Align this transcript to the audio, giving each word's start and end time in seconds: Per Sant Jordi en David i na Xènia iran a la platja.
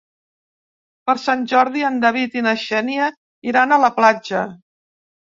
Per 1.09 1.13
Sant 1.23 1.43
Jordi 1.51 1.83
en 1.89 1.99
David 2.05 2.37
i 2.41 2.41
na 2.45 2.53
Xènia 2.61 3.09
iran 3.49 3.75
a 3.75 3.79
la 3.83 3.91
platja. 3.99 4.41